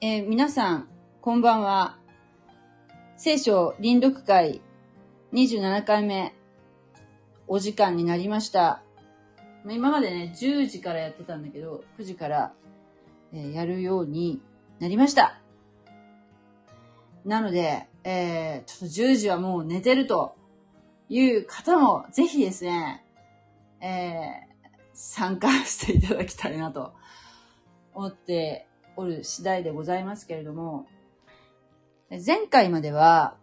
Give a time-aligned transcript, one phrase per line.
[0.00, 0.88] えー皆さん、
[1.20, 1.96] こんばんは。
[3.16, 4.60] 聖書臨読会
[5.32, 6.34] 27回目、
[7.48, 8.80] お時間になりました。
[9.68, 12.52] 今までね、10時からやってたんだけど、9時から、
[13.32, 14.40] えーやるように
[14.78, 15.40] なりました。
[17.24, 20.36] なので、えーちょっと10時はもう寝てると
[21.08, 23.04] いう方も、ぜひですね、
[23.80, 24.48] えー
[24.94, 26.92] 参加していただきたいなと
[27.94, 28.67] 思って
[28.98, 30.88] おる次第でございますけれども、
[32.10, 33.36] 前回までは、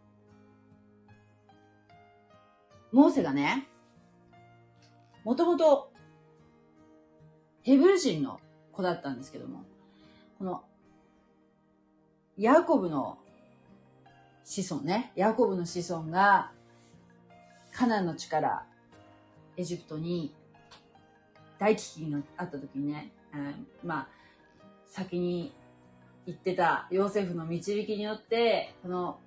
[2.91, 3.65] モーセがね、
[5.23, 5.93] もともと
[7.63, 8.41] ヘブル人の
[8.73, 9.63] 子だったんですけども、
[10.39, 10.61] この、
[12.37, 13.17] ヤコブの
[14.43, 16.51] 子孫ね、ヤコブの子孫が、
[17.71, 18.65] カナンの地から
[19.55, 20.33] エジプトに
[21.59, 23.53] 大危機があった時にね、えー
[23.85, 24.24] まあ、
[24.85, 25.53] 先に
[26.25, 29.19] 行ってたヨーセフの導きによって、この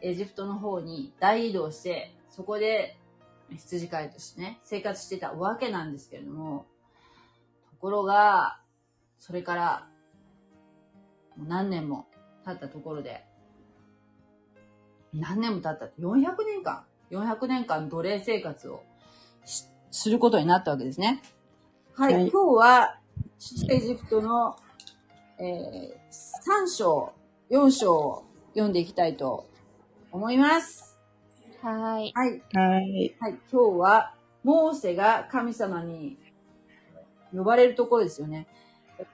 [0.00, 2.98] エジプトの方に大移動して、そこで
[3.50, 6.66] 羊飼いとしてね、生活してたわけなんですけれども、
[7.70, 8.58] ところが、
[9.18, 9.88] それから、
[11.36, 12.06] 何年も
[12.44, 13.24] 経ったところで、
[15.12, 18.82] 何年も経ったって、400年間、400年間奴隷生活を
[19.44, 21.22] しすることになったわけですね。
[21.94, 23.03] はい、はい今日は、出
[23.68, 24.56] エジプトの、
[25.38, 27.12] えー、3章、
[27.50, 29.48] 4章を読んでいきたいと
[30.12, 31.00] 思います。
[31.60, 32.12] はい。
[32.14, 32.42] はい。
[32.52, 33.16] はい。
[33.20, 33.38] はい。
[33.50, 36.16] 今日は、モーセが神様に
[37.34, 38.46] 呼ばれるところですよね。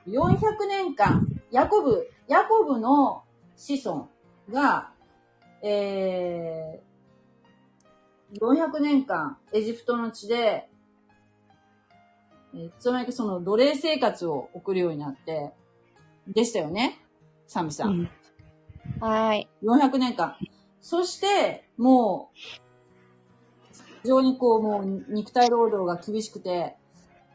[0.07, 3.25] 400年間、ヤコブ、ヤコブの
[3.57, 4.09] 子孫
[4.51, 4.93] が、
[5.63, 10.70] えー、400年間、エジプトの地で、
[12.55, 15.53] えーつまりその奴隷生活を送るようになって、
[16.27, 17.01] でしたよね？
[17.47, 18.11] サミさん。
[19.01, 19.49] はい。
[19.63, 20.37] 400年間。
[20.81, 22.39] そして、もう、
[24.03, 26.77] 非常にこう、もう肉体労働が厳しくて、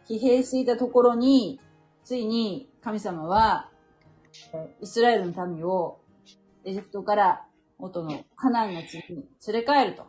[0.10, 1.60] 疲弊していたところに、
[2.04, 3.70] ついに神様は、
[4.54, 6.00] えイスラエルの民を
[6.66, 7.46] エジプトから
[7.78, 10.08] 元のカナンの地に連れ帰ると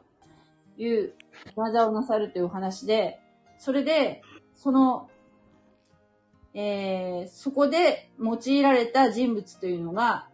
[0.79, 1.15] いう
[1.55, 3.21] 技をなさるというお話で、
[3.59, 4.23] それで、
[4.57, 5.09] その、
[6.55, 10.29] えーそこで用いられた人物というのが、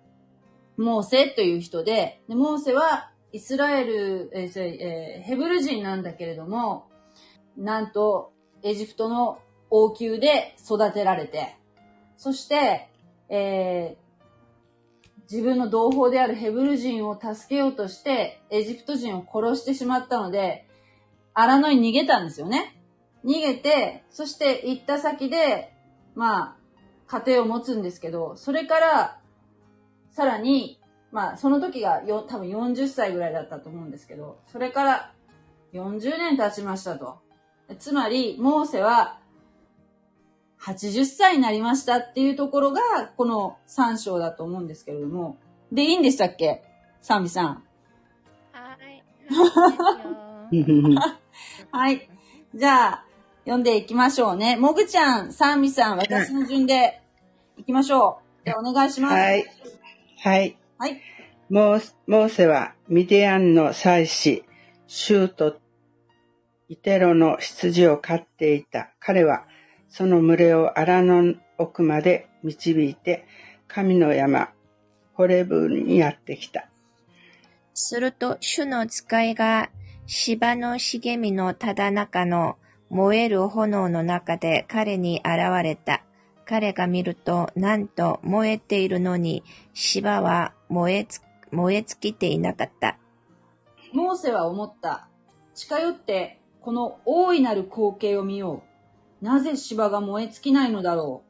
[0.76, 6.88] モーセという人で、でモーセはイスラエル、えーえーヘブル人なんだけれども、
[7.56, 8.32] なんと
[8.62, 9.38] エジプトの
[9.70, 11.56] 王宮で育てられて、
[12.16, 12.88] そして、
[13.28, 14.02] えー
[15.30, 20.66] 自分の同胞であるヘブル人を助けようとして、エジプト人を殺してしまったので、
[21.32, 22.76] 荒野に逃げたんですよね。
[23.24, 25.72] 逃げて、そして行った先で、
[26.14, 26.56] まあ、
[27.06, 29.20] 家庭を持つんですけど、それから、
[30.10, 35.12] さらに、まあ、その時がよ、多分40歳ぐらいだったと思うんですけど、それから
[35.72, 37.18] 40年経ちましたと。
[37.78, 39.18] つまり、モーセは
[40.60, 42.80] 80歳になりましたっていうところが、
[43.16, 45.38] この3章だと思うんですけれども。
[45.70, 46.62] で、いいんでしたっけ？
[47.00, 47.64] サンビさん。
[48.52, 49.02] はい。
[51.72, 52.08] はい。
[52.54, 53.06] じゃあ、
[53.44, 54.56] 読んでいきましょうね。
[54.56, 57.00] もぐちゃん、サンビさん、私の順で
[57.56, 58.44] いきましょう。
[58.44, 59.14] では、お願いします。
[59.14, 59.44] はい。
[60.18, 60.56] はい。
[60.78, 61.00] はい。
[61.50, 64.44] モーモーセはミディアンの妻子、
[64.86, 65.58] シュート、
[66.68, 68.90] イテロの羊を飼っていた。
[69.00, 69.44] 彼は
[69.88, 73.26] その群れを荒野奥まで導いて、
[73.66, 74.50] 神の山、
[75.14, 76.68] ホレブにやってきた。
[77.74, 79.68] すると、主の使いが
[80.06, 82.56] 芝の茂みのただ中の
[82.92, 86.04] 燃える炎の中で彼に現れた。
[86.44, 92.98] 彼が見ると、なんと燃えているのに芝は燃えつ燃え尽きていなかった。
[93.94, 95.08] モーセは思った。
[95.54, 98.62] 近寄って、この大いなる光景を見よ
[99.22, 99.24] う。
[99.24, 101.22] なぜ芝が燃え尽きないのだろ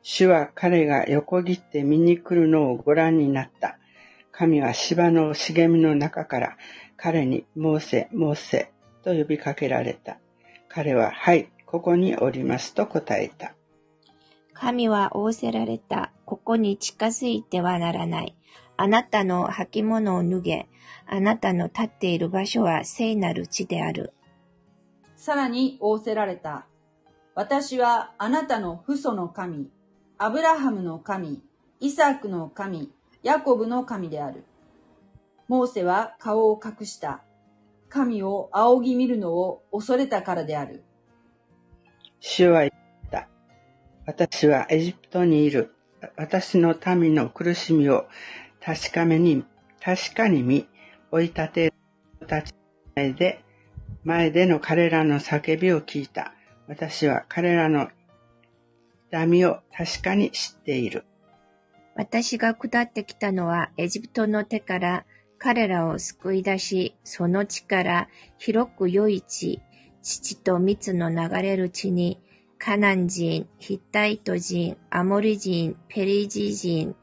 [0.00, 3.78] 主は彼が横切って見に来るのをご覧になった。
[4.32, 6.56] 神は芝の茂みの中から
[6.96, 8.70] 彼にモーセ、モーセ
[9.04, 10.18] と呼びかけられた。
[10.68, 13.54] 彼は、はい、ここにおりますと答えた。
[14.54, 16.10] 神は仰せられた。
[16.24, 18.36] ここに近づいてはならない。
[18.76, 20.68] あなたの履物を脱げ。
[21.06, 24.14] あなたの立っている場所は聖なる地である。
[25.16, 25.20] う。
[25.20, 26.66] さらに仰せられた。
[27.34, 29.70] 私はあなたの父祖の神、
[30.18, 31.42] アブラハムの神、
[31.80, 32.90] イサクの神、
[33.22, 34.44] ヤコブの神である。
[35.48, 37.22] モーセは顔を隠した。
[37.94, 40.82] 神を仰ぎ見るのを恐れたからである。
[42.18, 42.72] 主は言っ
[43.08, 43.28] た。
[44.04, 45.72] 私はエジプトにいる。
[46.16, 48.08] 私の民の苦しみを
[48.60, 49.44] 確かめに、
[49.80, 50.66] 確かに見、
[51.12, 51.74] 追い立てる
[52.16, 52.52] 人たち
[52.96, 53.44] 前で、
[54.02, 56.34] 前での彼らの叫びを聞いた。
[56.66, 57.90] 私は彼らの
[59.08, 61.04] 痛みを確かに知っている。
[61.94, 65.04] 私が下ってきたのはエジプトの手から
[65.44, 68.08] 彼らを救い出し、その地から
[68.38, 69.60] 広く良い地、
[70.00, 72.18] 父と蜜の流れる地に、
[72.56, 76.96] カナン人、ヒッタイト人、アモリ人、ペリジ人、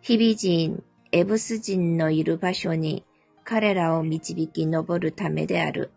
[0.00, 0.82] ヒビ人、
[1.12, 3.04] エブス人のいる場所に、
[3.44, 5.92] 彼らを導き上るためである。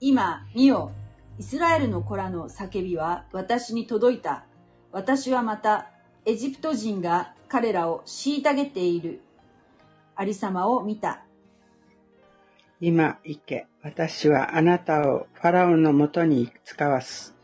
[0.00, 0.90] 今、見よ、
[1.38, 4.46] イスラエルの子らの叫びは私に届いた。
[4.90, 5.92] 私はまた、
[6.24, 9.20] エジプト人が彼らを虐げている
[10.16, 11.22] ありさまを見た。
[12.80, 13.66] 今行け。
[13.82, 17.36] 私はあなたをファラオのもとに使わす。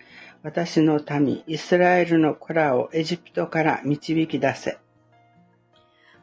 [0.42, 4.78] 私の民、イスラエルの子らをエジプトから導き出せ。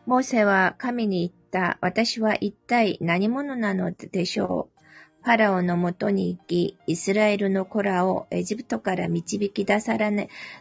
[0.06, 1.78] モーセは神に言った。
[1.82, 4.80] 私は一体何者なのでしょう？
[5.24, 9.98] ファラオのもとに行き、イスラエルの子らをエジプトから導き出さ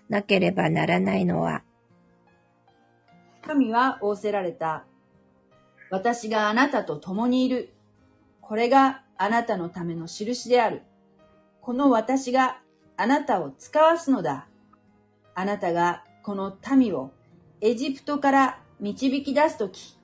[0.08, 1.62] なければならないのは。
[3.42, 4.84] 神は仰せられた。
[5.90, 7.72] 私があなたと共にいる。
[8.40, 10.82] これがあなたのための印である。
[11.60, 12.60] この私が
[12.96, 14.48] あなたを使わすのだ。
[15.34, 17.12] あなたがこの民を
[17.60, 19.98] エジプトから導き出すとき、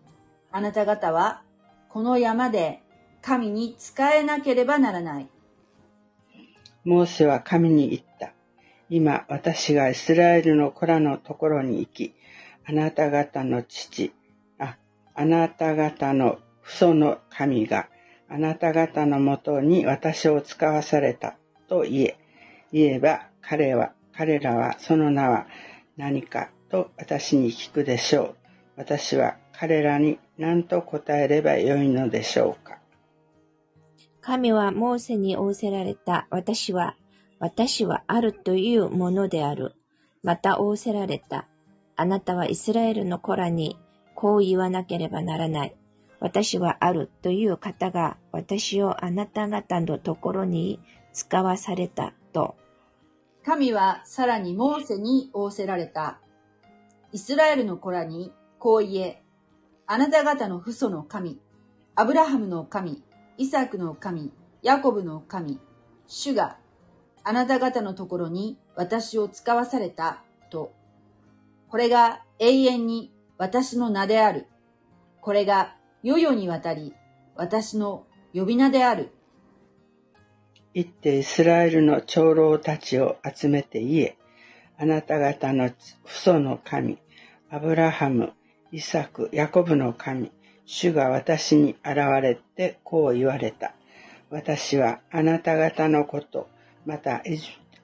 [0.50, 1.42] あなた方は
[1.88, 2.82] この山で
[3.22, 5.28] 神に仕えなければならない。
[6.84, 8.32] モーセは神に言った。
[8.90, 12.14] 今私がイスラエルの子らのところに行き、
[12.66, 14.12] あなた方の父、
[15.14, 17.88] あなた方の父祖の神が
[18.28, 21.36] あなた方のもとに私を使わされた
[21.68, 22.18] と言え、
[22.72, 25.46] 言えば彼は、彼らはその名は
[25.96, 28.36] 何かと私に聞くでしょう。
[28.76, 32.78] 私は彼らに何と答えればよいのでしょうか。
[34.20, 36.26] 神はモーセに仰せられた。
[36.30, 36.96] 私は、
[37.38, 39.74] 私はあるというものである。
[40.22, 41.46] また仰せられた。
[41.94, 43.78] あなたはイスラエルの子らに
[44.24, 45.76] こう言わなければならない。
[46.18, 50.80] 私はあるという方が私をあなた方のところに
[51.12, 52.54] 使わされたと。
[53.44, 56.20] 神はさらにモーセに仰せられた。
[57.12, 59.22] イスラエルの子らにこう言え。
[59.86, 61.38] あなた方の父祖の神、
[61.94, 63.02] アブラハムの神、
[63.36, 64.32] イサクの神、
[64.62, 65.60] ヤコブの神、
[66.06, 66.56] 主が
[67.24, 70.72] あなた方のところに私を使わされたと。
[71.68, 74.46] これが永遠に私の名である。
[75.20, 76.94] これが世々にわたり
[77.34, 79.10] 私の呼び名である。
[80.74, 84.16] 行ってイスラエルの長老たちを集めて言え。
[84.76, 86.98] あなた方の父祖の神、
[87.48, 88.32] アブラハム、
[88.72, 90.32] イサク、ヤコブの神、
[90.66, 93.74] 主が私に現れてこう言われた。
[94.30, 96.48] 私はあなた方のこと、
[96.84, 97.22] また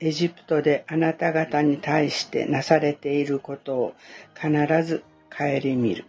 [0.00, 3.94] エジプトであなた方に対してなされていることを
[4.34, 4.50] 必
[4.84, 6.06] ず顧みる。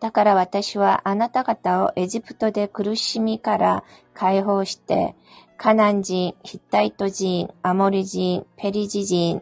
[0.00, 3.84] だから私はあなた方をエジプトで苦しみから
[4.14, 5.14] 解放して、
[5.56, 9.40] カナン人、ヒッタイト人、アモリ人、ペリジ人、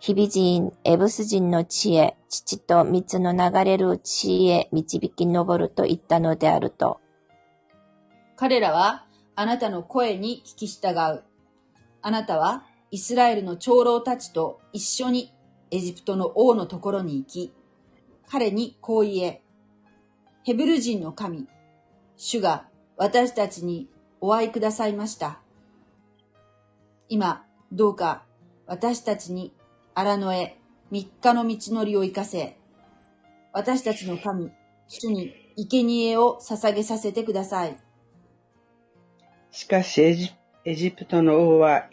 [0.00, 7.00] ヒビ人、エブス人の地へ、父と蜜の流れる地へ導き上ると言ったのであると。
[8.34, 9.06] 彼らは
[9.36, 11.22] あなたの声に聞き従う。
[12.02, 15.32] あなたはイスラエルの長老たちと一緒に
[15.70, 17.54] エジプトの王のところに行き、
[18.32, 19.42] 彼にこう言え。
[20.42, 21.46] ヘブル人の神、
[22.16, 23.90] 主が私たちに
[24.22, 25.42] お会いくださいました。
[27.10, 28.24] 今、どうか
[28.64, 29.52] 私たちに
[29.94, 30.56] 荒野へ
[30.90, 32.56] 三日の道のりを行かせ、
[33.52, 34.50] 私たちの神、
[34.88, 37.76] 主に生贄を捧げさせてください。
[39.50, 40.32] しかしエジ
[40.64, 41.90] エジプトの王は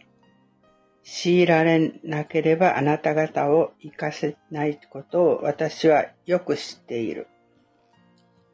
[1.11, 7.27] 強いられなければあなた方を生かせないことを私はよく知っている。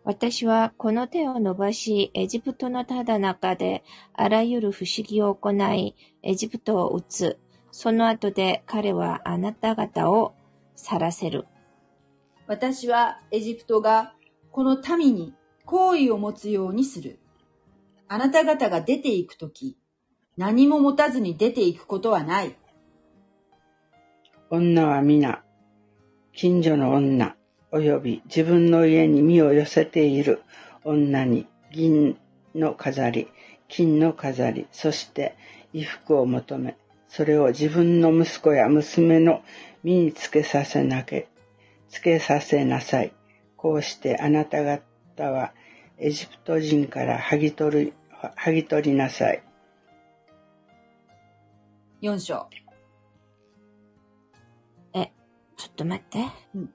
[0.06, 3.84] 私はこの手を伸ばし、エジプトのただ中で
[4.14, 7.40] あらゆる不思議を行い、エジプトを撃つ。
[7.72, 10.34] その後で彼はあなた方を
[10.76, 11.46] 去らせる。
[12.48, 14.14] 私はエジプトが
[14.52, 15.34] この民に
[15.66, 17.20] 好意を持つようにする。
[18.08, 19.76] あなた方が出ていくとき、
[20.38, 22.56] 何も持たずに出ていくことはない。
[24.50, 25.44] 女は皆、
[26.34, 27.36] 近所の女、
[27.72, 30.44] 及び自分の家に身を寄せている
[30.84, 32.18] 女に銀
[32.54, 33.30] の飾り、
[33.70, 35.36] 金の飾り、そして
[35.72, 36.76] 衣服を求め、
[37.08, 39.42] それを自分の息子や娘の
[39.84, 41.30] 身につけさせなけ、
[41.88, 43.14] つけさせなさい。
[43.56, 45.54] こうしてあなた方は
[45.98, 47.94] エジプト人から剥ぎ取り、
[48.38, 49.45] 剥ぎ取りなさい。
[52.02, 52.48] 4章。
[55.58, 56.26] ちょっと待って。
[56.54, 56.74] うん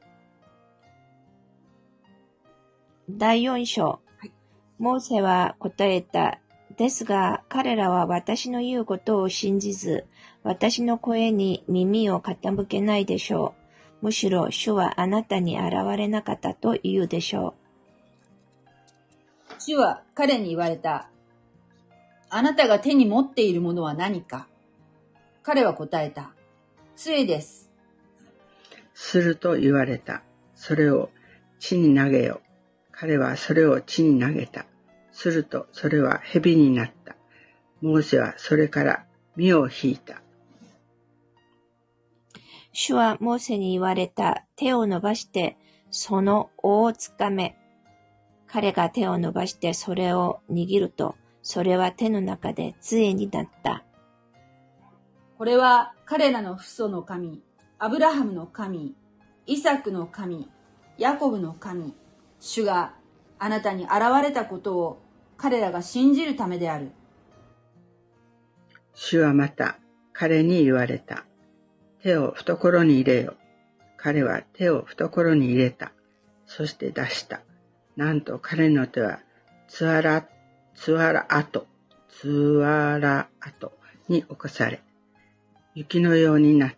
[3.11, 3.85] 第4章。
[3.85, 4.33] はい
[4.79, 6.41] モーセは答えた。
[6.77, 10.07] ですが、彼らは私の言うことを信じず、
[10.43, 13.55] 私の声に耳を傾けないでしょ
[14.01, 14.07] う。
[14.07, 17.55] むしろ主はあなたに現れなかったと言うでしょ
[19.59, 21.11] 主は彼に言われた。
[22.31, 24.49] あなたが手に持っているものは何か？
[25.53, 26.31] 彼は答えた。
[26.95, 27.73] 杖です。
[28.95, 30.23] すると言われた。
[30.55, 31.11] それを
[31.59, 32.41] 地に投げよ。
[32.93, 34.67] 彼はそれを地に投げた。
[35.11, 37.17] するとそれは蛇になった。
[37.81, 40.19] モーセはそれから身を引いた。
[40.19, 40.23] う。
[42.71, 44.45] 主はモーセに言われた。
[44.55, 45.57] 手を伸ばして、
[45.91, 47.57] その尾をつかめ。
[48.47, 53.85] 彼が手を伸ばしてそれを握ると、それは手の中で杖になった。
[55.41, 57.41] これは彼らの父祖の神、
[57.79, 58.95] アブラハムの神、
[59.47, 60.51] イサクの神、
[60.99, 61.95] ヤコブの神、
[62.41, 62.93] 主が
[63.39, 63.93] あなたに現
[64.23, 65.01] れたことを
[65.39, 66.93] 彼らが信じるためである。
[68.93, 69.79] 主はまた
[70.13, 71.25] 彼に言われた。
[72.03, 73.33] 手を懐に入れよ。
[73.97, 75.93] 彼は手を懐に入れた。
[76.45, 77.41] そして出した。
[77.97, 79.21] なんと彼の手は
[79.69, 80.29] ツアラ、
[80.75, 81.67] ツアラ跡、
[82.11, 83.73] ツアラ跡
[84.11, 84.83] に起こされ、
[85.75, 86.73] 雪のようになっ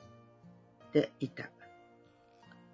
[0.93, 1.51] ていた。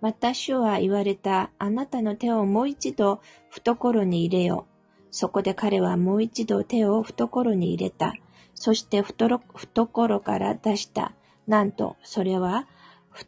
[0.01, 1.51] また主は言われた。
[1.59, 3.21] あなたの手をもう一度
[3.51, 4.67] 懐に入れよ。
[5.11, 8.15] そこで彼はもう一度手を懐に入れた。
[8.55, 11.13] そして懐懐から出した。
[11.47, 12.67] なんと、それは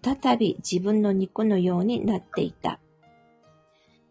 [0.02, 2.80] 再び自分の肉のようになっていた。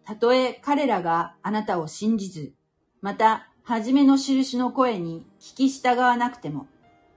[0.05, 2.53] たとえ彼らがあなたを信じず、
[3.01, 6.65] また、初めの印の声に聞き従わなくても、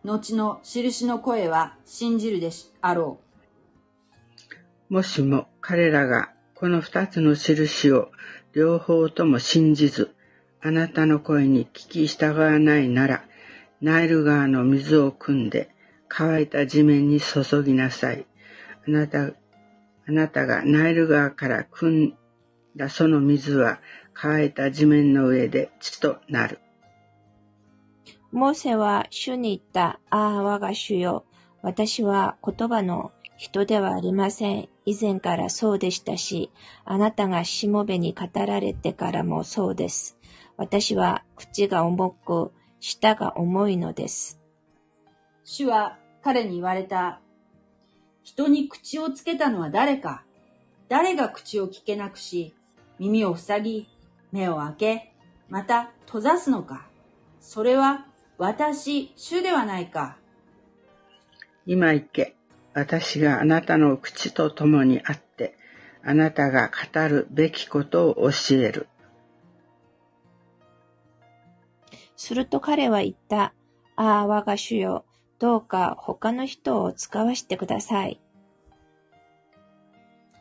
[0.04, 3.18] 後の印の声は信じるであろ
[4.90, 8.10] うもしも彼らがこの二つの印を
[8.52, 10.14] 両方とも信じず、
[10.60, 13.24] あなたの声に聞き従わないなら、
[13.80, 15.70] ナイル川の水を汲んで
[16.08, 18.26] 乾いた地面に注ぎなさい。
[18.86, 19.32] あなた、あ
[20.06, 22.14] なたがナイル川から汲ん
[22.76, 23.80] だその水は
[24.14, 26.60] 乾いた地面の上で血となる。
[28.32, 30.00] モーセは主に言った。
[30.08, 31.26] ああ、我が主よ。
[31.60, 34.68] 私は言葉の人ではありません。
[34.86, 36.50] 以前からそうでしたし、
[36.86, 40.16] あなたがしもべに語られてからもそうです。
[40.56, 44.40] 私は口が重く、舌が重いのです。
[45.44, 47.20] 主は彼に言われた。
[48.22, 50.24] 人に口をつけたのは誰か
[50.88, 52.54] 誰が口を聞けなくし、
[52.98, 53.88] 耳を塞ぎ、
[54.30, 55.14] 目を開け、
[55.50, 56.88] また閉ざすのか
[57.40, 58.06] それは
[58.42, 60.16] 私、主ではないか。
[61.64, 62.34] 今行け。
[62.74, 65.56] 私があなたの口と共にあって、
[66.02, 68.88] あなたが語るべきことを教える。
[72.16, 73.54] すると彼は言った。
[73.94, 75.04] ああ、我が主よ。
[75.38, 78.20] どうか他の人を使わしてください。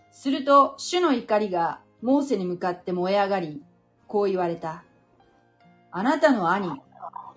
[0.10, 3.62] すると、主の怒りがモーセに向かって燃え上がり、
[4.08, 4.86] こう言われた。
[5.92, 6.82] あなたの兄、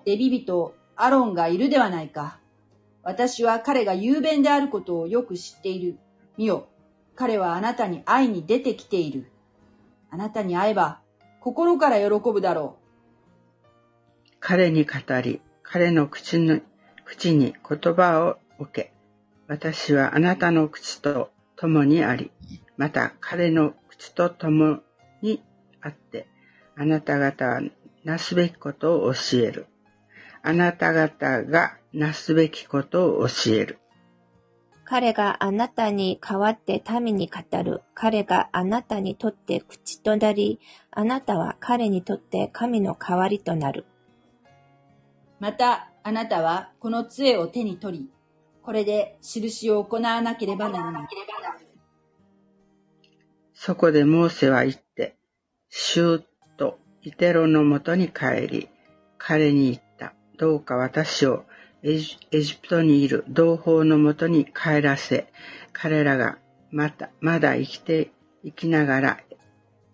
[0.05, 2.39] レビ人アロンがいるではないか。
[3.03, 5.99] 私は彼が雄弁であることをよく知っている。
[6.37, 6.69] 見よ、
[7.15, 9.31] 彼はあなたに会いに出てきている。
[10.11, 11.01] あなたに会えば、
[11.41, 12.85] 心から喜ぶだろう
[14.41, 16.61] 彼に語り、彼の口の
[17.05, 18.93] 口に言葉を置け。
[19.47, 22.31] 私はあなたの口と共にあり、
[22.77, 24.81] また彼の口と共
[25.23, 25.43] に
[25.81, 26.27] あって、
[26.77, 27.61] あなた方は
[28.05, 29.67] なすべきことを教える。
[30.47, 33.79] あなた方がなすべきことを教える。
[34.85, 37.81] 彼があなたに代わって民に語る。
[37.95, 40.61] 彼があなたにとって口となり、
[40.91, 43.87] あなたは彼にとって神の代わりとなる。
[44.51, 44.55] う。
[45.41, 48.11] また、あなたはこの杖を手に取り、
[48.63, 51.09] これで印を行わなければならない。
[53.55, 55.17] そこでモーセは言って、
[55.71, 56.23] シュー
[56.59, 58.69] とイテロのもとに帰り、
[59.17, 59.84] 彼に言った。
[60.37, 61.45] どうか私を
[61.83, 65.29] エジプトにいる同胞のもとに帰らせ、
[65.73, 66.39] 彼らが
[66.71, 68.11] また、まだ生きて、
[68.43, 69.21] 生きながら、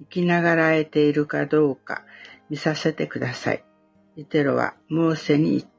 [0.01, 2.05] 生きながらえているかどうか
[2.49, 3.65] 見させてください。
[4.17, 5.71] イテロはモーセに言った。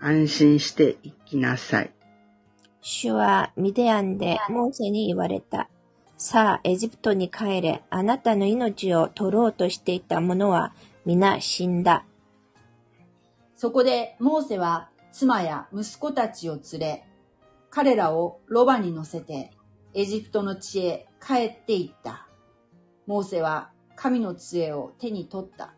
[0.00, 1.90] 安心して生きなさい。
[2.82, 5.70] 主はミデアンでモーセに言われた。
[6.18, 7.82] さあ、エジプトに帰れ。
[7.88, 10.74] あなたの命を取ろうとしていた者は
[11.06, 12.04] 皆死んだ。
[13.64, 17.06] そこでモーセは妻や息子たちを連れ、
[17.70, 19.52] 彼らをロバに乗せて
[19.94, 22.28] エジプトの地へ帰って行った。
[23.06, 25.72] モーセは神の杖を手に取った。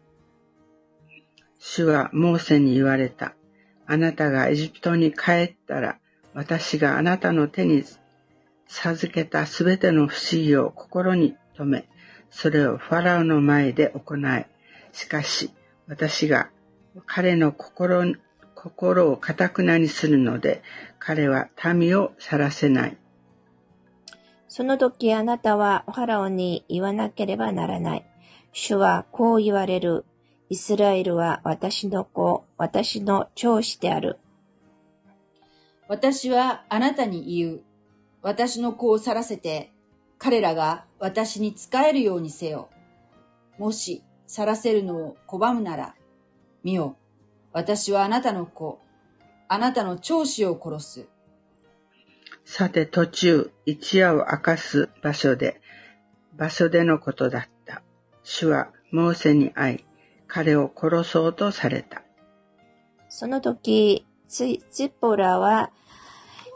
[1.61, 3.37] 主はモーセに言われた。
[3.87, 6.01] あなたがエジプトに帰ったら、
[6.35, 7.85] 私があなたの手に
[8.67, 11.89] 授けたすべての不思議を心に留め、
[12.31, 14.47] それをファラオの前で行い、
[14.91, 15.53] しかし
[15.87, 16.51] 私が
[17.05, 18.17] 彼の心
[18.55, 20.63] 心を堅くなにするので、
[20.99, 22.97] 彼は民を去らせない。
[24.49, 28.07] その時あなたはファラオに言わなければならない。
[28.53, 30.05] 主はこう言われる。
[30.49, 34.19] イスラエルは私の子、私の長子である。
[35.89, 37.61] 私はあなたに言う。
[38.23, 39.73] 私の子を去らせて、
[40.19, 42.71] 彼らが私に仕えるようにせよ。
[43.59, 45.95] もし去らせるのを拒むなら、
[46.67, 46.97] 見よ。
[47.53, 48.81] 私はあなたの子、
[49.47, 51.09] あなたの長子を殺す。
[52.45, 55.61] さて途中、一夜を明かす場所で、
[56.37, 57.83] 場所でのことだった。
[58.25, 59.85] 主はモーセに会い、
[60.27, 62.03] 彼を殺そうとされた。
[63.09, 65.71] その時、ツツッポラは、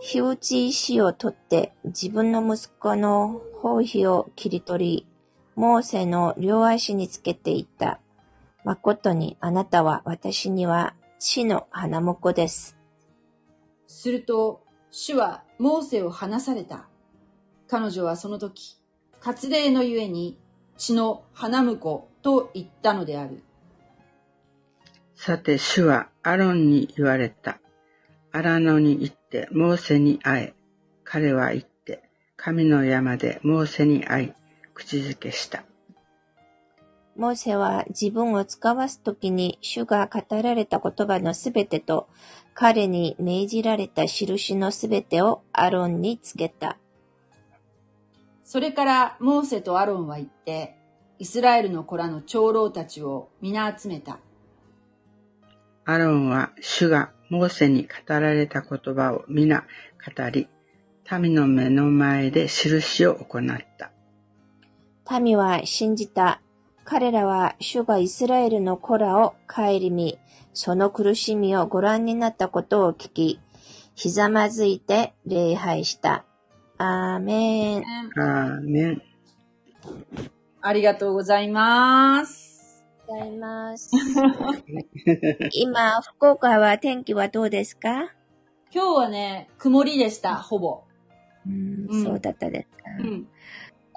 [0.00, 5.06] 火打ち石を取って自分の息子の包皮を切り取り、
[5.54, 7.64] モーセの両足につけてい
[8.60, 8.70] った。
[8.70, 12.76] 誠にあなたは私には地の花婿です。
[13.86, 16.88] すると、主はモーセを離された。
[17.68, 18.76] 彼女はその時、
[19.20, 20.38] 割礼のゆえに
[20.76, 23.42] 血の花婿と言ったのである。
[25.14, 27.60] さて主はアロンに言われた。
[28.32, 30.54] 荒野に行ってモーセに会え。
[31.04, 32.02] 彼は行って
[32.36, 34.32] 神の山でモーセに会い、
[34.72, 35.64] 口づけした。
[37.20, 42.08] モーセは自分を使わすときに主が語られた言葉のすべてと
[42.54, 46.78] 彼に命じられた印のすべてをアロンにつけた。
[48.42, 50.78] それからモーセとアロンは行って、
[51.18, 54.18] イスラエルの子らの長老たちを皆集めた。
[55.84, 59.66] アロンは主がモーセに語られた言葉を皆
[60.16, 60.48] 語り、
[61.20, 63.92] 民の目の前で印を行った。
[65.20, 66.40] 民は信じた。
[66.90, 70.18] 彼らは主がイスラエルの子らを顧み、
[70.52, 73.38] その苦しみをご覧になったことを聞き、
[73.94, 76.24] ひざまずいて礼拝した。
[76.78, 77.84] アーメン。
[78.16, 79.02] アーメン。
[80.62, 82.82] ありがとうございます。
[83.06, 83.92] ございます。
[85.54, 88.10] 今、福岡は天気はどうですか？
[88.74, 90.82] 今日はね、曇りでした、ほぼ。
[91.46, 92.90] うんうんそうだったですか。
[92.98, 93.28] うん。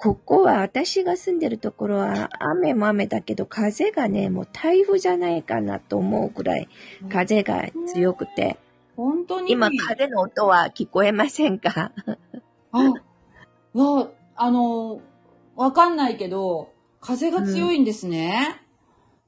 [0.04, 6.68] ここは私が住んでるところは雨も雨だけど風がね、もう台風じゃないかなと思うくらい
[7.08, 8.58] 風が強くて、
[8.96, 9.50] 本当に。
[9.50, 11.90] 今風の音は聞こえませんか？
[12.72, 12.92] あ、
[13.72, 15.00] うわ、あの、
[15.56, 16.68] わかんないけど、
[17.00, 18.60] 風が強いんですね。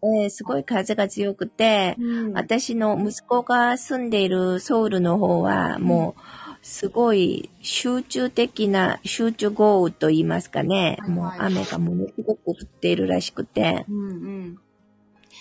[0.03, 2.33] えーすごい風が強くて、うん。
[2.35, 6.21] 私の息子が住んでいるソウルの方はもう
[6.69, 11.11] すごい集中的な集中豪雨と言いますかね、はいはい。
[11.11, 14.59] もう雨がものすごく降っているらしくて、うんうん。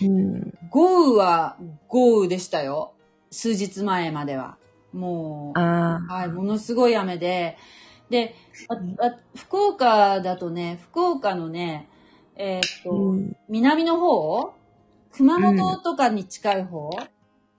[0.04, 1.58] うん、豪雨は
[1.88, 2.94] 豪雨でしたよ。
[3.32, 4.58] 数日前までは。
[4.94, 7.58] もう、あはい、ものすごい雨で、
[8.12, 8.36] で、
[8.70, 11.90] ああ福岡だとね、福岡のね、
[12.36, 14.54] えーっあ、と、うん、南の方？
[15.12, 16.92] 熊本とかに近い方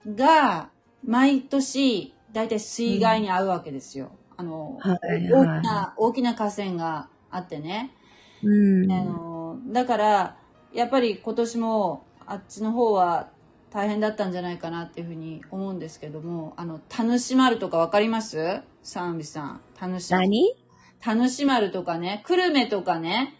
[0.07, 0.69] が、
[1.03, 4.11] 毎年、だいたい水害に遭うわけですよ。
[4.37, 7.95] あの、はい大はいきな、大きな河川があってね。
[8.43, 10.37] うん、あの、だから、
[10.71, 13.29] やっぱり今年も、あっちの方は
[13.71, 18.61] 大変だったんじゃないかなっていうふうに思うんですけども、あの、田主丸とかわかります？
[18.83, 19.61] サンビさん。
[19.73, 20.27] 田主丸。
[20.27, 20.55] 何？
[21.01, 23.33] 田主丸とかね、久留米とかね、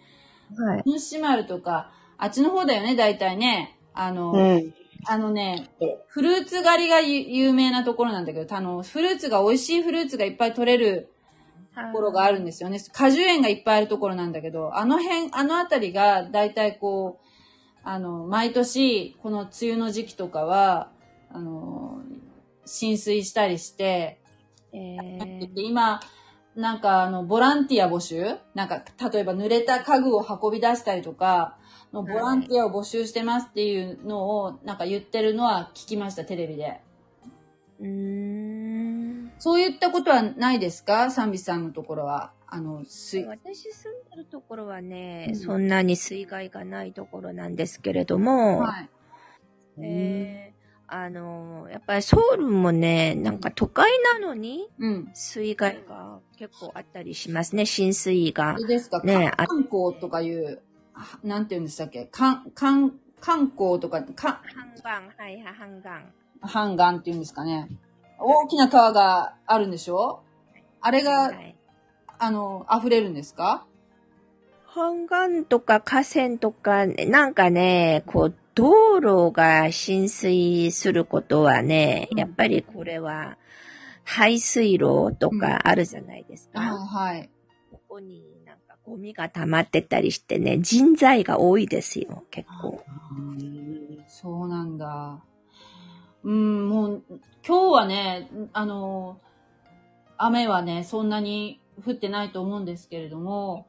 [0.57, 0.83] はい。
[0.83, 3.77] 田主丸とか、あっちの方だよね、大体ね。
[3.93, 4.73] あの、うん。
[5.05, 5.69] あのね、
[6.07, 11.11] フルーツ狩りがゆ有名なところなんだけど、あの、フルーツが、美味しいフルーツがいっぱい取れる
[11.75, 12.79] ところがあるんですよね。
[12.91, 17.27] 果樹園がいっぱいあるところなんだけど、あの辺、あの辺りが、だいたいこう、
[17.83, 20.91] あの、毎年、この梅雨の時期とかは、
[21.31, 22.01] あの、
[22.65, 24.19] 浸水したりして、
[24.73, 25.53] えー。
[25.53, 26.01] で今、
[26.55, 28.35] なんかあの、ボランティア募集？
[28.55, 31.57] なんか、例えば濡れた家具を運び出したりとか、
[31.93, 36.81] のボランティアを募集してますっていうのを、なんか言ってるのは聞きました、テレビで。
[37.79, 39.31] うーん。
[39.39, 41.11] そういったことはないですか？
[41.11, 42.33] サンビさんのところは。
[42.49, 48.89] あの、水、私住んでるところはね、うんそんなに水害がないところなんですけれども、はい。
[49.81, 50.57] えー
[50.89, 55.09] あの、やっぱりソウルもね、なんか都会なのにうん。
[55.13, 60.61] 水害が結構あったりしますね、浸水がですか、ねあ観光とかいう、あ
[61.23, 62.05] なんて言うんでしたっけ？
[62.05, 65.89] 観、観、観光とか、か、半岸、はいはい、半岸。
[66.41, 67.67] ハンガンって言うんですかね。
[68.19, 70.21] 大きな川があるんでしょ？
[70.81, 71.55] あれが、はい
[72.19, 73.65] あの、溢れるんですか？
[74.65, 83.37] 半岸とか河川とか、なんかね、こう、道路が浸水することはね、うんやっぱりこれは、
[84.03, 86.59] 排水路とかあるじゃないですか。
[86.59, 87.29] はいはい。
[87.71, 88.23] ここに
[88.87, 92.81] ゴミが溜まってたりしてね、人材が多いですよ、結構。
[94.07, 95.19] そうなんだ。
[96.23, 97.03] うん、もう、
[97.45, 99.19] 今日はね、あの、
[100.17, 103.67] 雨はね、そんなに降ってないと思うんですけれども、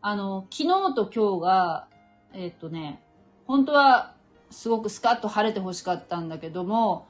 [0.00, 1.88] あの、昨日と今日が、
[2.32, 3.02] えっとね、
[3.46, 4.14] 本当は
[4.50, 7.06] すごくスカッと晴れてほしかったんだけども、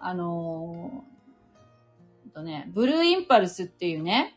[0.00, 1.04] あの、
[2.24, 4.36] えっとね、ブルーインパルスっていうね、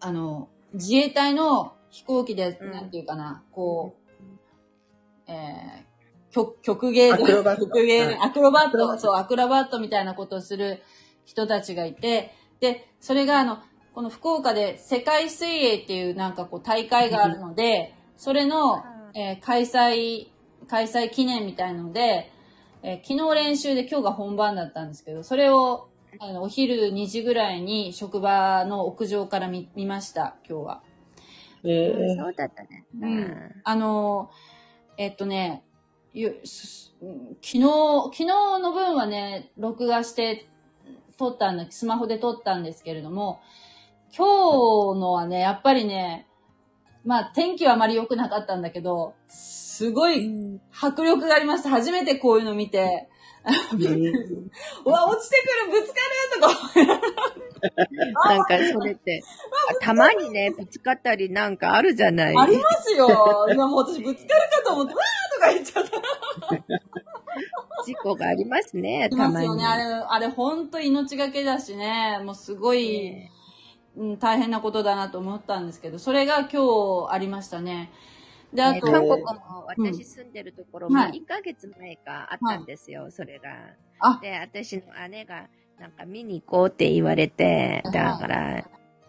[0.00, 2.70] あの、自衛隊の飛行機で、うん。
[2.70, 8.18] なんていうかな、こう、えー、曲、曲芸曲芸、はい。
[8.20, 9.00] アクロバット、アクロバット。
[9.00, 10.82] そう、アクロバットみたいなことをする
[11.24, 13.58] 人たちがいて、で、それがあの、
[13.94, 18.82] この福岡で世界水泳っていうなんかこう大会があるので、それの、
[19.14, 20.28] えー開催、
[20.68, 22.30] 開催記念みたいので、
[22.82, 30.82] えー昨日練習で今日が本番だったんですけど、それをあのお昼2時ぐらいに職場の屋上から見見ました、今日は。
[31.64, 32.84] えーそうだったね。
[33.00, 35.62] うんあのー、えっとね、
[36.12, 40.46] ゆすうん昨日、昨日の分はね、録画して
[41.18, 43.40] 撮ったんだ、スマホで撮ったんですけれども、
[44.16, 44.26] 今
[44.94, 46.26] 日のはね、やっぱりね、
[47.04, 51.70] まあ天気はあまり良くなかったんだけど、すごい迫力がありました。
[51.70, 53.08] 初めてこういうの見て、
[54.84, 59.22] うわ、落ちてくる、ぶつかるとかなんかそれって、
[59.80, 62.36] たまにね、ぶつかったりなんかあるじゃない？
[62.36, 63.46] ありますよ。
[63.50, 65.90] 今もう私ぶつかるかと思って、わーとか言っちゃった。
[67.84, 69.46] 事故がありますね、いたますに。
[69.46, 69.64] よね。
[69.64, 73.32] あれ、あれ本当命がけだしね、もうすごい、ね
[73.96, 77.90] うん、大変なことだなと思ったんですけど、それが今日ありましたね。
[78.52, 83.50] で、あと、ね韓国も私住んでるところもはい1ヶ月前かあったんですよ、それが。
[84.00, 88.64] あで、私の姉がなんか見に行こうって言われて、はいだから、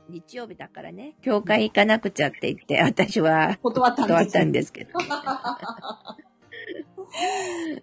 [0.09, 4.91] 日曜日だからね、教会行かなくちゃって言って、私は断ったんですけど。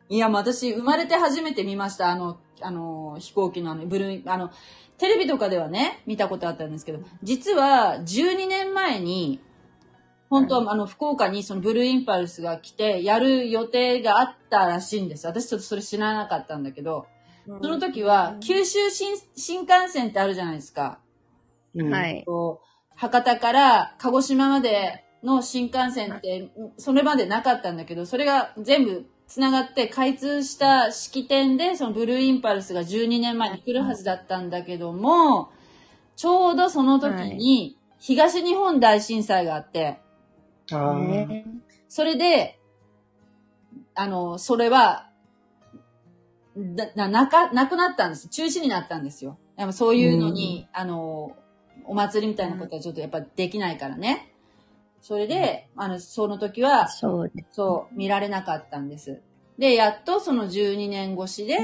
[0.08, 2.10] いや、もう私、生まれて初めて見ました。
[2.10, 4.50] あの、あの、飛行機のあの、ブルー、あの、
[4.96, 9.40] テレビとかではね、見たことあったんですけど、実は、12年前に、
[10.30, 15.26] 本当は、あの、福岡にそのブルーインパルスが来て、やる予定があったらしいんです。
[15.26, 17.06] 私ちょっとそれ知らなかったんだけど、
[17.46, 21.00] その時は、九州新新幹線ってあるじゃないですか。
[21.74, 22.24] うんはい。
[22.94, 35.50] 博多から鹿児島までの新幹線って、それまでなかったんだけど、それが全部繋がって開通した式典で、そのブルーインパルスが12年前に来るはずだったんだけども、
[36.16, 40.00] ちょうどその時に東日本大震災があって、
[40.94, 41.46] ね
[41.88, 42.58] それで、
[43.94, 45.10] あの、それは、
[46.54, 48.28] な、な、なか、なくなったんです。
[48.28, 49.38] 中止になったんですよ。
[49.56, 51.36] やっぱそういうのに、あの、
[51.84, 54.34] お祭りみたいなことはちょっとやっぱできないからね。
[55.00, 57.32] それで、あの、その時は、そう。
[57.50, 59.22] そう、見られなかったんです。
[59.58, 61.56] で、やっとその12年越しで、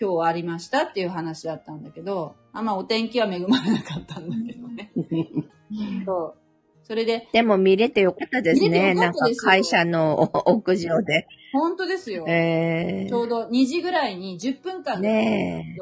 [0.00, 4.92] 今日ありましたっていう話だったんだけど、あまあお天気は恵まれなかったんだけどね。
[6.04, 6.45] そう。
[6.86, 8.94] それで、でも見れてよかったですね。
[8.94, 11.26] なんか会社の屋上で。
[11.52, 12.24] 本当ですよ。
[12.28, 15.76] えちょうど2時ぐらいに10分間ー、ね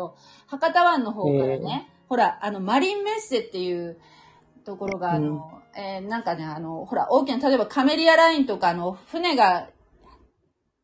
[0.46, 3.98] 博多湾の方からね、ほら、あの、マリンメッセっていう
[4.64, 9.68] ところが、あの、えーなんかね、あの、ほら、大きな、例えばカメリアラインとかの船が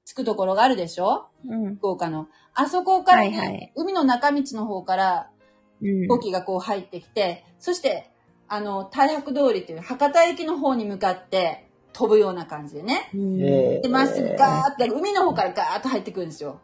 [0.04, 1.28] 着くところがあるでしょ？
[1.46, 1.48] え。
[1.48, 1.76] うん。
[1.76, 2.28] 福岡の。
[2.52, 5.30] あそこから、ねはいはい海の中道の方から
[5.80, 8.10] うん飛行機がこう入ってきて、そして、
[8.52, 13.08] あの、大白通りっていう博多駅の方に向かって飛ぶような感じでね。
[13.80, 16.60] で、まっすぐガーって、海の方からガーッと入ってくるんですよ。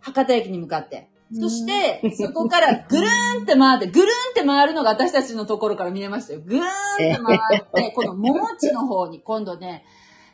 [0.00, 1.10] 博多駅に向かって。
[1.34, 6.40] そして、そこからぐるーんって回って、ぐるーんって回るのが私たちのところから見えましたよ。
[6.40, 6.64] ぐーんっ
[6.96, 9.84] て回って、この桃地の方に、今度ね、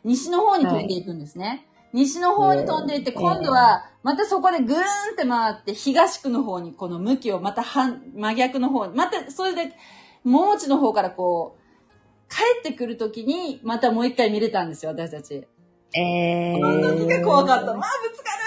[0.04, 1.66] 西の方に飛んでいくんですね。
[1.92, 4.85] 西の方に飛んでいって、今度は、またそこでぐーんっ
[5.16, 9.72] て回って、東区の方にこの向きをまた反、真逆の方に、またそれで、
[10.24, 11.60] 桃地の方からこう、
[12.28, 15.46] 帰ってくるときに、またもう一回見れたんですよ、私たち。
[15.96, 17.72] えこの時が怖かった。
[17.72, 18.44] ーまあ、ぶつかる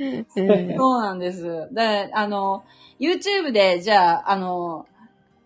[0.76, 1.68] そうなんです。
[1.72, 2.64] で、あの、
[3.00, 4.86] YouTube で、じゃあ、あの、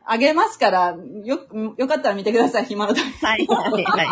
[0.04, 1.40] あげますから、よ、
[1.78, 3.00] よかったら見てください、暇の時。
[3.24, 4.06] はいはいはい。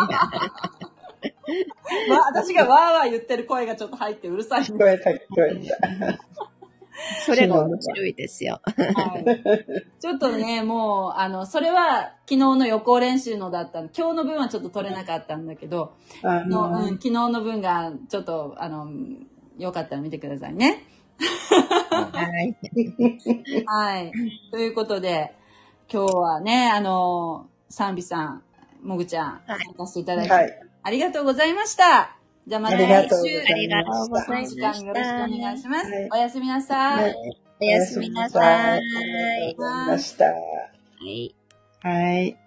[2.09, 6.19] まあ、私がわーわー言ってる声がちょっと入ってうるさい聞こえた、聞こえた。
[7.25, 8.61] それが面白いですよ。
[8.63, 13.89] はいちょっとね、もう、あの、それは昨日の予行練習のだったの。
[13.97, 18.87] 今日の分はちょっと取れなかったんだけど、あのうん、の昨日の分がちょっと、あの、
[19.57, 20.83] よかったら見てくださいね。
[21.89, 22.57] はい。
[23.65, 24.11] はい。
[24.51, 25.33] ということで、
[25.91, 28.43] 今日はね、あの、サンビさん、
[28.81, 30.59] もぐちゃん、はい参加していただき、はい。
[30.83, 32.17] ありがとうございました。
[32.47, 35.29] じゃあまたあり来週、がとうございましたありがとうございこのま時間しよろしくおた。
[35.29, 35.91] 願いします。
[35.91, 37.03] はいおやすみなさい。
[37.03, 37.15] はい
[37.61, 38.79] おやすみなさい。
[38.79, 38.83] あり
[39.55, 40.25] がとうございました。
[40.25, 40.31] は
[41.01, 41.35] い。
[41.81, 42.42] はい。